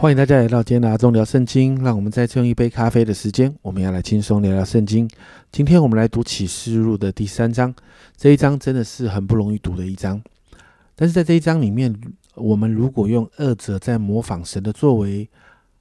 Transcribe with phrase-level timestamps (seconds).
[0.00, 1.74] 欢迎大家来到今天的阿忠聊圣经。
[1.82, 5.10] 让我们再次用一杯咖啡的时间，我们要来轻松聊聊圣经。
[5.50, 7.74] 今天我们来读启示录的第三章，
[8.16, 10.22] 这一章真的是很不容易读的一章。
[10.94, 11.92] 但是在这一章里面，
[12.36, 15.28] 我们如果用二者在模仿神的作为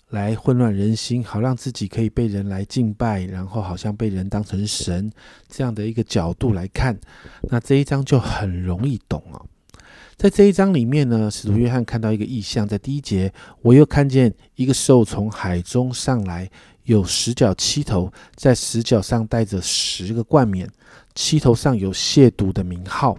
[0.10, 5.12] 来混乱人心，好让自己可以被人来敬拜，然后好像被人当成神
[5.48, 6.98] 这样的一个角度来看，
[7.52, 9.38] 那这一章就很容易懂啊。
[10.18, 13.32] 在这一章里面呢，使徒约翰看到一个异象，在第一节，
[13.62, 16.50] 我又看见一个兽从海中上来，
[16.86, 20.68] 有十角七头，在十角上带着十个冠冕，
[21.14, 23.16] 七头上有亵渎的名号。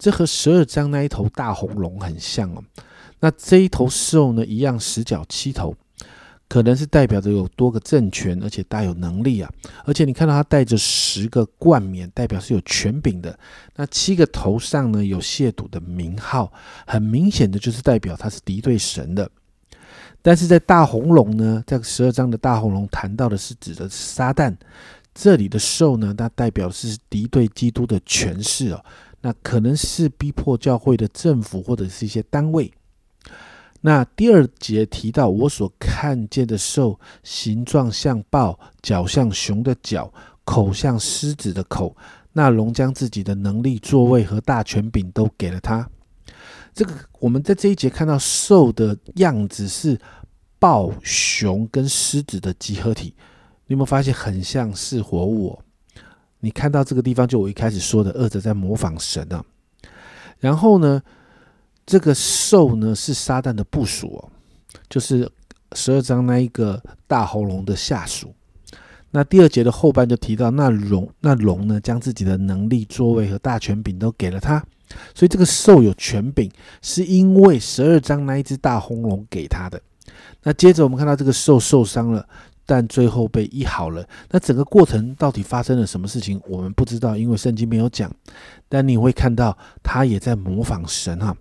[0.00, 2.64] 这和十二章那一头大红龙很像哦。
[3.20, 5.76] 那这一头兽呢，一样十角七头。
[6.50, 9.48] 可能是代表着有多个政权，而且大有能力啊！
[9.84, 13.38] 而且你看到他带着十个冠冕，代表是有权柄的。
[13.76, 16.52] 那七个头上呢有亵渎的名号，
[16.88, 19.30] 很明显的就是代表他是敌对神的。
[20.22, 24.52] 但是在大红龙呢，在十二章的大红龙谈到的是指的是撒旦，
[25.14, 28.84] 这里的兽呢，它代表是敌对基督的权势哦。
[29.20, 32.72] 那可能是逼迫教会的政府或者是一些单位。
[33.82, 40.12] 那第二节提到，我所看见的兽形状像豹，脚像熊的脚，
[40.44, 41.96] 口像狮子的口。
[42.32, 45.88] 那龙将自己的能力、座位和大权柄都给了他。
[46.74, 49.98] 这个我们在这一节看到兽的样子是
[50.58, 53.14] 豹、熊跟狮子的集合体，
[53.66, 55.58] 你有没有发现很像是活物？
[56.40, 59.42] 你看到这个地方，就我一开始说的，二者在模仿神啊。
[60.38, 61.02] 然后呢？
[61.90, 64.30] 这个兽呢是撒旦的部属哦，
[64.88, 65.28] 就是
[65.72, 68.32] 十二章那一个大喉龙的下属。
[69.10, 74.64] 那第二节的后半就提到，那龙那龙呢将自己的能力、座位和大权柄都给了他，
[75.16, 76.48] 所以这个兽有权柄，
[76.80, 79.82] 是因为十二章那一只大红龙给他的。
[80.44, 82.24] 那接着我们看到这个兽受伤了，
[82.64, 84.08] 但最后被医好了。
[84.30, 88.08] 那整个过程到底发生了什么事情，我们不知道，因为圣经没有讲。
[88.68, 91.36] 但你会看到，他也在模仿神哈。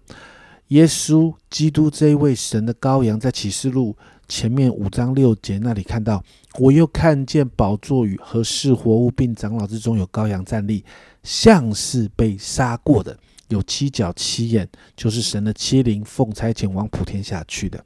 [0.70, 3.98] 耶稣基督这一位神的羔羊，在启示录
[4.28, 6.24] 前面五章六节那里看到，
[6.60, 10.86] 我又看见宝座与和是活物并长老之中有羔羊站立，
[11.24, 17.84] 像是被杀过的，有七角七眼，就是神的七灵，奉差遣往普天下去的。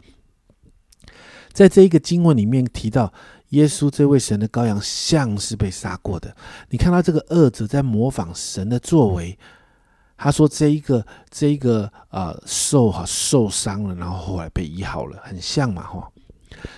[1.53, 3.13] 在这一个经文里面提到，
[3.51, 6.35] 耶稣这位神的羔羊像是被杀过的。
[6.69, 9.39] 你看到这个恶者在模仿神的作为。
[10.23, 16.09] 他说：“这一个，这一个，呃，受哈受伤了，然后后来被医好了，很像嘛，哈。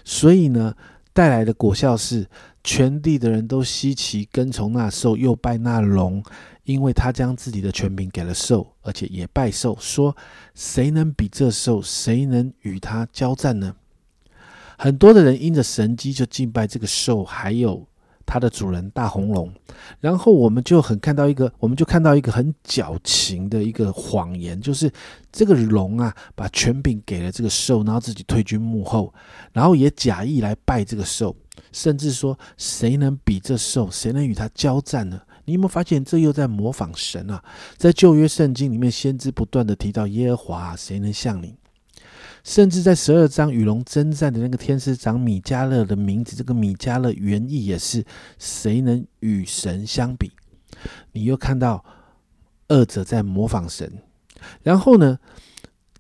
[0.04, 0.74] 所以呢，
[1.14, 2.28] 带来的果效是，
[2.64, 6.24] 全地的人都稀奇，跟从那兽，又拜那龙，
[6.64, 10.18] 因为他将自己的权柄给了兽，而且也拜兽，说：
[10.56, 11.80] 谁能比这兽？
[11.80, 13.76] 谁能与他交战呢？
[14.76, 17.86] 很多的人因着神机就敬拜这个兽，还有。”
[18.26, 19.52] 它的主人大红龙，
[20.00, 24.92] 然后我们就很看到一个，我们就看到一个很矫情的一个谎言，就是
[25.32, 29.14] 这个龙啊，把权柄给了这个兽，然后自己退居幕后，
[29.54, 31.36] 然后也假意来拜这个兽，
[31.72, 35.22] 甚至说谁能比这兽，谁能与他交战呢？
[35.46, 37.44] 你有没有发现这又在模仿神啊？
[37.78, 41.56] 在旧约圣经里面，先知不断的提到耶和华，谁能像你？
[42.46, 48.06] 甚至在十二章与龙征战的那个天使长米迦勒的名字，这个米迦勒原意也是
[48.38, 50.32] 谁能与神相比？
[51.14, 51.84] 你又看到
[52.68, 53.92] 二者在模仿神，
[54.62, 55.18] 然后呢，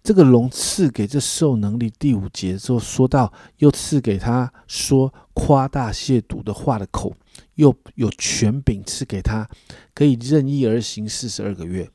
[0.04, 7.16] 这个龙赐给这兽能力，第五节就说到，又赐给他说夸大亵渎的话的口，
[7.56, 9.50] 又有权柄赐给他，
[9.96, 11.90] 可以任意而行四十二个月。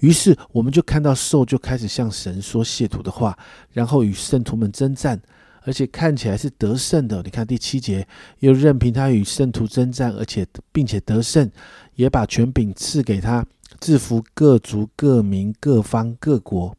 [0.00, 3.36] 于是我们就看到兽就开始向神说亵渎的话，
[3.70, 5.20] 然后与圣徒们征战，
[5.64, 7.22] 而且看起来是得胜的。
[7.22, 8.06] 你看第七节，
[8.40, 11.50] 又任凭他与圣徒征战，而且并且得胜，
[11.94, 13.44] 也把权柄赐给他，
[13.80, 16.76] 制服各族、各民、各方、各国。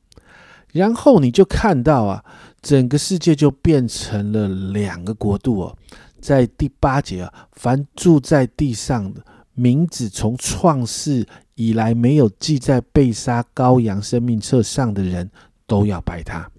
[0.71, 2.25] 然后你就看到啊，
[2.61, 5.77] 整个世界就变成了两个国度哦。
[6.19, 9.23] 在第八节啊，凡住在地上的
[9.53, 11.27] 名字从创世。
[11.55, 15.29] 以来没有记在被杀羔羊生命册上的人
[15.67, 16.49] 都要拜他，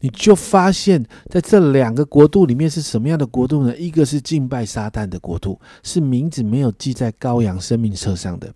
[0.00, 3.74] 你就发现在这两个国度里面是什么样的国度呢？
[3.78, 8.48] 一个是敬拜撒旦的国度，是名字没有记在羔羊生命册上的；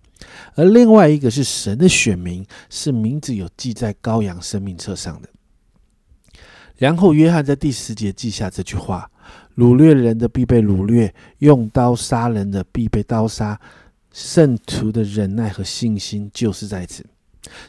[0.53, 5.29] 而另外一个是神的选民，是名字有记在羔羊生命册上的。
[6.77, 9.09] 然后约翰在第十节记下这句话：
[9.57, 13.59] 掳掠人的必被掳掠，用刀杀人的必被刀杀。
[14.11, 17.03] 圣徒的忍耐和信心就是在此。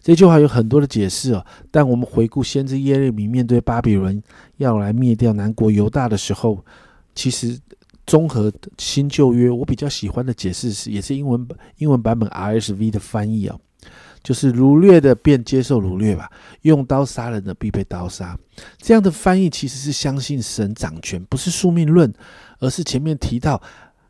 [0.02, 4.22] 这句话有很多的解释哦，但我们回顾先知耶利米面对巴比伦
[4.58, 6.64] 要来灭掉南国犹大的时候，
[7.14, 7.58] 其实
[8.06, 11.48] 综合新旧约，我比较喜欢的解释是，也是英文
[11.78, 13.58] 英文版本 RSV 的翻译啊，
[14.24, 16.28] 就是掳掠的便接受掳掠吧，
[16.62, 18.36] 用刀杀人的必被刀杀。
[18.78, 22.12] 这样的翻译其实是相信神掌权，不是宿命论，
[22.58, 23.62] 而是前面提到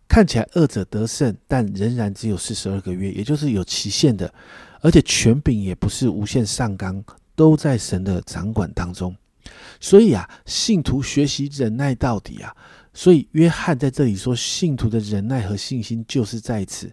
[0.07, 4.33] 看起来二者得胜，但仍然只有四十二个月，也就是有期限的。
[4.81, 7.03] 而且权柄也不是无限上纲，
[7.35, 9.17] 都在神的掌管当中。
[9.81, 12.55] 所以啊，信徒学习忍耐到底啊。
[12.93, 16.93] 所以约翰在这里说，信徒的忍耐和信心就是在此。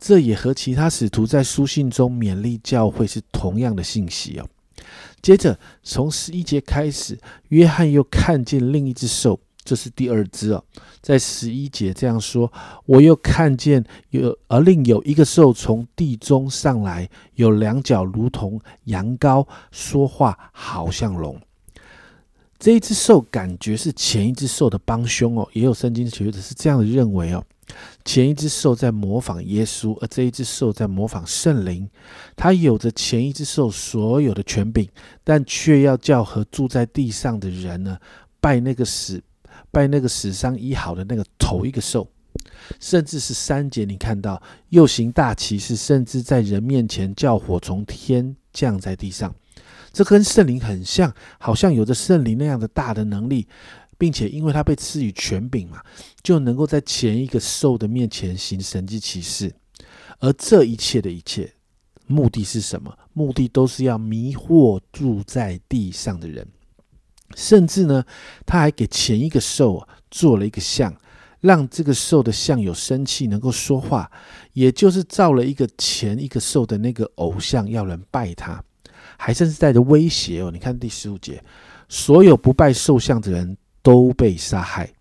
[0.00, 4.48] 这也和其他使徒在书信中勉励教会是同样的信息哦。
[5.20, 7.18] 接着从十一节开始，
[7.48, 9.38] 约翰又看见另一只兽。
[9.62, 10.64] 这是第二只哦，
[11.02, 12.50] 在十一节这样说
[12.86, 21.38] ：“我又看见有，而另有一个兽从地中上来，有两脚如同羊羔，说话好像龙。”
[22.58, 27.44] 这一只兽感觉是前一只兽的帮凶哦，也有圣经学者是这样的认为哦。
[28.04, 31.88] 前一只兽在模仿耶稣，而这一只兽在模仿圣灵。
[32.36, 34.88] 它有着前一只兽所有的权柄，
[35.24, 37.98] 但却要叫和住在地上的人呢
[38.40, 39.22] 拜那个死。
[39.72, 42.08] 拜那个死伤医好的那个头一个兽，
[42.80, 49.32] 甚至是三节，你看到又行大骑士，甚至在人面前叫火从天降在地上，
[49.92, 53.46] 这跟圣灵很像，好像有着圣灵那样的大的能力，
[54.00, 55.82] 并且因为他被赐予权柄嘛，
[56.22, 59.54] 就能够在前一个兽的面前行神迹奇事。
[60.20, 61.52] 而这一切的一切，
[62.06, 62.96] 目的是什么？
[63.12, 66.46] 目的都是要迷惑住在地上的人。
[67.36, 68.02] 甚至呢，
[68.46, 70.96] 他还给前一个兽啊做了一个像，
[71.40, 74.10] 让这个兽的像有生气，能够说话，
[74.54, 78.64] 也就是造了一个前一个兽的那个偶像，要人拜他，
[79.18, 80.50] 还甚至带着威胁哦。
[80.50, 81.42] 你看第十五节，
[81.88, 84.92] 所有不拜兽像的人都被杀害。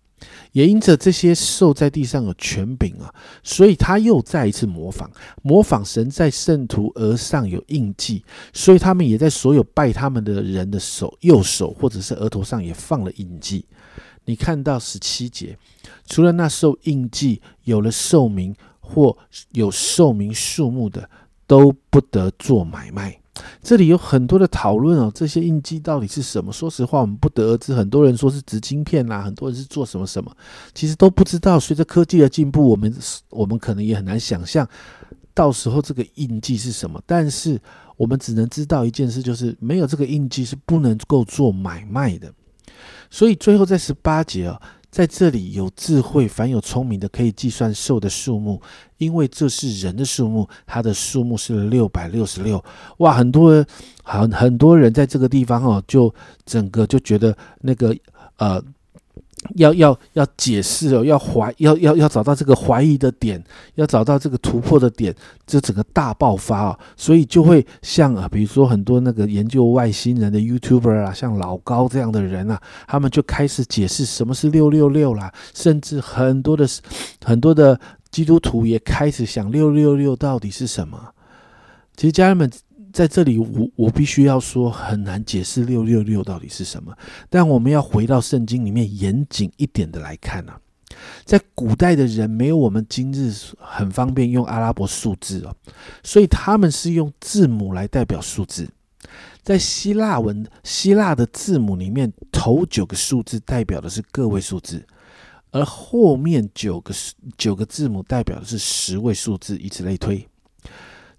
[0.51, 5.09] 也因着这些兽在地上有权柄啊，所以他又再一次模仿，
[5.43, 13.63] 模仿神在圣徒额上有印记，所以他们也在所有拜他们的人的手右手或者是额头上也放了印记。
[14.25, 15.55] 你看到十七节，
[16.07, 19.15] 除了那受印记有了寿命或
[19.51, 21.07] 有寿命数目的，
[21.45, 23.19] 都不得做买卖。
[23.62, 26.51] 这里有很多的讨论哦，这些印记到底是什么？
[26.51, 27.74] 说实话，我们不得而知。
[27.74, 30.31] 很多人说是植晶片啦，很多人是做什么什么，
[30.74, 31.59] 其实都不知道。
[31.59, 32.94] 随着科技的进步，我们
[33.30, 34.68] 我们可能也很难想象
[35.33, 37.01] 到时候这个印记是什么。
[37.06, 37.59] 但是
[37.97, 42.31] 我们只能知道一件事，就是没有这个印记是不能够做买卖的。
[43.09, 44.62] 所以最后在十八节哦。
[44.91, 48.62] 在这里有智慧，凡有聪明的可以计算兽的数目，
[48.97, 52.63] 因为这是人的数目，它的数目是六百六十六。
[52.97, 53.65] 哇，很多人，
[54.03, 56.13] 很很多人在这个地方哦，就
[56.45, 57.95] 整个就觉得那个
[58.38, 58.63] 呃。
[59.56, 63.41] 要要要解释哦，要怀要要要找到这个怀疑的点，
[63.75, 65.15] 要找到这个突破的点，
[65.47, 76.68] 这整个大爆发啊，所以就会像啊，比如说很多那个研究外星人的 YouTuber 啊，像老高这样的人啊，他们就开始解释什么是六六六啦，甚至很多的
[77.23, 77.80] 很多的
[78.11, 81.13] 基督徒也开始想六六六到底是什么。
[81.95, 82.49] 其实家人们。
[82.91, 86.91] 在这里，我我必须要说，很难解释六六六到底是什么。
[87.29, 90.59] 但我们要回到圣经里面，严谨一点的来看啊，
[91.23, 95.55] 在古代的人没有我们今日很方便用阿拉伯数字哦，
[96.03, 98.67] 所以他们是用字母来代表数字。
[99.41, 104.85] 在希腊文，希腊的字母里面，头九个数字代表的是个位数字，
[105.51, 106.93] 而后面九个
[107.37, 110.27] 九个字母代表的是十位数字，以此类推。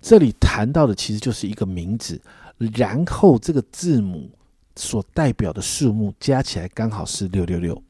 [0.01, 2.21] 这里谈到的其实就是一个名字，
[2.75, 4.31] 然后这个字母
[4.77, 7.83] 所代表的数目加起来刚好是六六六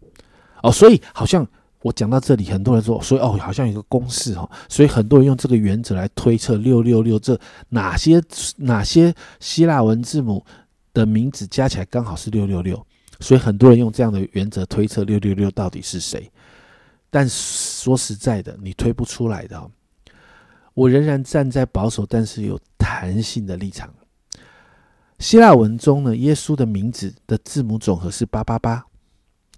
[0.62, 1.46] 哦，所以好像
[1.82, 7.38] 我讲到这里，很多人说，所以哦，好像有个公式哈，所以很多人用这个原则来推测六六六这
[7.68, 8.20] 哪些
[8.56, 10.44] 哪些希腊文字母
[10.92, 12.84] 的名字加起来刚好是六六六，
[13.20, 16.30] 所以很多人用这样的原则推测六六六到底是谁，
[17.08, 19.70] 但说实在的，你推不出来的。
[20.80, 23.92] 我仍然站在保守但是有弹性的立场。
[25.18, 28.82] 希腊文中呢，耶稣的名字的字母总和是八八八，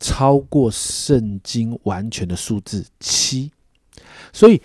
[0.00, 3.52] 超过圣经完全的数字七。
[4.32, 4.60] 所以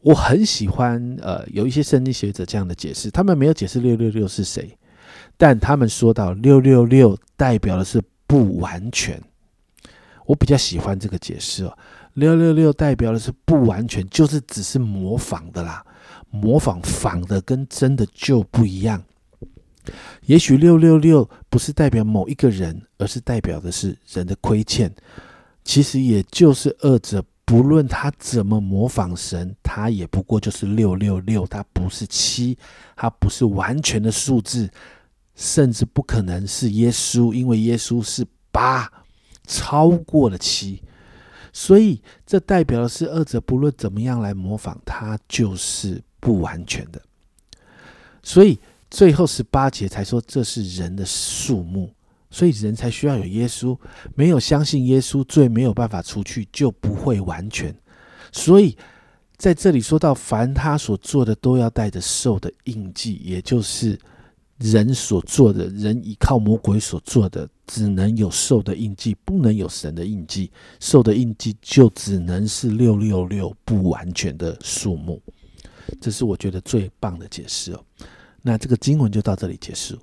[0.00, 4.76] 我很喜欢呃，有一些圣经学者这样的解释，他们没有解释六六六是谁，
[5.36, 9.22] 但他们说到六六六代表的是不完全。
[10.26, 11.78] 我比较喜欢这个解释哦。
[12.14, 15.84] 六六六代表的是不完全，就是只是模仿的啦，
[16.30, 19.02] 模仿仿的跟真的就不一样。
[20.26, 24.94] 也许六六六不是代表某一个人，而是代表的是人的亏欠。
[25.64, 32.56] 其实也就是二者，不论他怎么模仿神，他也不过就是六六六，他不是七，
[32.94, 34.70] 他不是完全的数字，
[35.34, 38.90] 甚至不可能是耶稣，因为耶稣是八，
[39.46, 40.82] 超过了七。
[41.52, 47.00] 所以这代表的是二者不论怎么样来模仿，他就是不完全的。
[48.22, 48.58] 所以。
[48.94, 51.90] 最后十八节才说这是人的数目，
[52.28, 53.74] 所以人才需要有耶稣。
[54.14, 57.74] 没有相信耶稣，罪没有办法除去，就不会完全。
[58.32, 58.76] 所以
[59.38, 63.98] 在这里说到，凡他所做的，都要带着受的印记，也就是
[64.58, 70.52] 人所做的，人依靠魔鬼所做的，只能有兽的印记，不能有神的印记。
[70.78, 75.18] 兽的印记就只能是六六六不完全的数目。
[75.98, 77.82] 这是我觉得最棒的解释哦。
[78.42, 79.96] 那这个经文就到这里结束。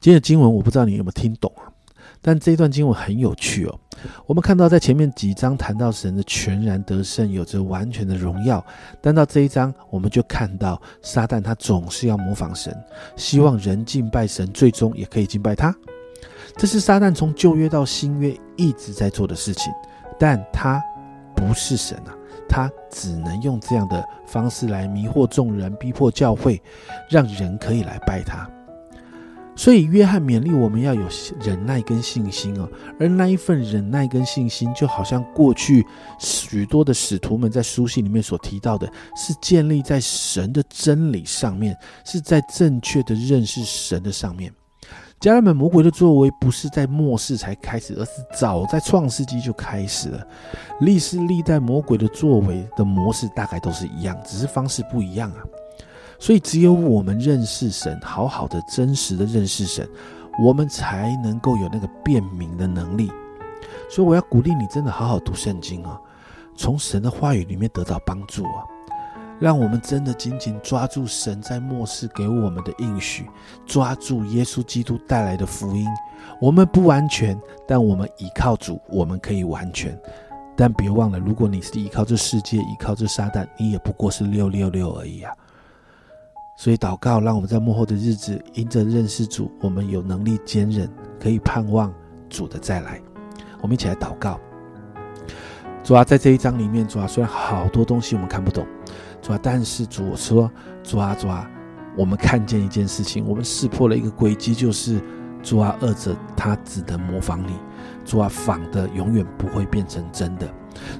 [0.00, 1.72] 今天的经文我不知道你有没有听懂啊？
[2.20, 3.80] 但这一段经文很有趣哦。
[4.26, 8.62] 我们看到在前面几章谈到神的全然得胜，有着完全的荣耀，
[9.00, 12.76] 但到这一章我们就看到撒旦他总是要模仿神，
[13.16, 15.74] 希望人敬拜神，最终也可以敬拜他。
[16.56, 19.72] 这是撒旦从旧约到新约一直在做的事情，
[20.18, 20.82] 但他
[21.34, 22.14] 不是神啊。
[22.48, 26.60] 他只能用这样的方式来迷惑众人，逼迫教会，
[27.08, 28.46] 让人可以来拜他。
[29.56, 31.06] 所以，约翰勉励我们要有
[31.40, 32.68] 忍耐跟信心哦。
[33.00, 35.86] 而那一份忍耐跟信心，就好像过去
[36.18, 44.52] 许多的使徒们在书信里面所提到的，是建立在神的真理上面，是在正确的认识神的上面。
[45.22, 50.26] 家人们，魔鬼的作为不是在末世才开始，而是早在创世纪就开始了。
[50.80, 55.44] 历史历代魔鬼的作为的模式大概都是一样，只是方式不一样啊。
[56.18, 59.88] 所以，只有我们认识神，好好的、真实的认识神，
[60.42, 63.08] 我们才能够有那个辨明的能力。
[63.88, 65.96] 所以，我要鼓励你，真的好好读圣经啊，
[66.56, 68.64] 从神的话语里面得到帮助啊。
[69.42, 73.28] 让我们真的紧紧抓住神在末世给我们的应许，
[73.66, 75.84] 抓住耶稣基督带来的福音。
[76.40, 80.00] 我们不完全，但我们依靠主，我们可以完全。
[80.56, 85.34] 但别忘了，如果你是依靠这世界，依靠这撒旦，你也不过是六六六而已啊！
[86.56, 91.92] 所以祷告，让我们在幕后的日子，因着认识主，我们有能力坚忍，可以盼望
[92.28, 93.00] 主的再来。
[93.60, 94.38] 我们一起来祷告。
[95.82, 98.64] 主啊，在这一章里面，主啊，虽然好多东西我们看不懂。
[99.20, 100.50] 主啊，但是主说，
[100.82, 101.48] 主啊，主啊，
[101.96, 105.00] 我们看见一件事情，我们识破了一个轨迹，就是
[105.42, 107.54] 主啊，二者他只能模仿你，
[108.04, 110.48] 主啊，仿的永远不会变成真的。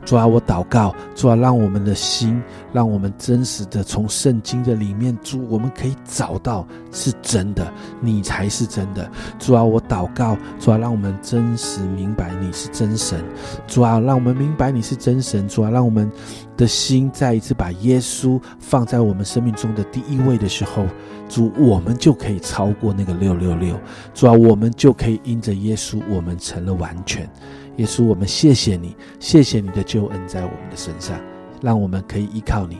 [0.05, 9.11] 主啊，我祷告，主啊，让我们的心，让我们真实的从圣经的里面，主，我们可以找到是真的，你才是真的。
[9.39, 13.23] 主啊，我祷告，主啊，让我们真实明白你是真神。
[13.67, 15.47] 主啊，让我们明白你是真神。
[15.49, 16.11] 主啊，让我们
[16.57, 20.85] 的心再一次把耶稣放在我们生命中的第一位的时候，
[21.29, 23.79] 主，我们就可以超过那个六六六。
[24.15, 27.29] 主啊，我们就可以因着耶稣，我们成了完全。
[27.77, 31.19] 耶稣，我们谢谢你，谢谢你的救恩在我们的身上，
[31.61, 32.79] 让我们可以依靠你，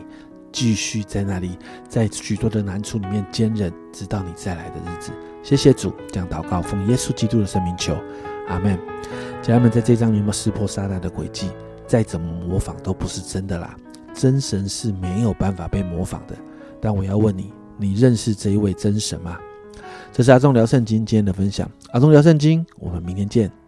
[0.51, 1.57] 继续在那里，
[1.89, 5.11] 在许多的难处里面坚忍，直到你再来的日子。
[5.41, 7.97] 谢谢主，这样祷告，奉耶稣基督的圣名求，
[8.47, 8.77] 阿门。
[9.41, 11.49] 家人们，在这张有没有识破撒旦的诡计？
[11.87, 13.75] 再怎么模仿都不是真的啦，
[14.13, 16.35] 真神是没有办法被模仿的。
[16.79, 19.37] 但我要问你，你认识这一位真神吗？
[20.11, 23.62] 这是阿忠聊圣经今天的分享，阿忠聊圣经，我们明天见。